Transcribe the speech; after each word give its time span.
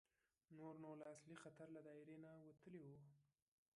نور 0.57 0.73
نو 0.83 0.91
له 0.99 1.05
اصلي 1.15 1.35
خطر 1.43 1.67
له 1.75 1.81
دایرې 1.87 2.17
نه 2.25 2.31
وتلي 2.47 2.81
وو. 2.85 2.97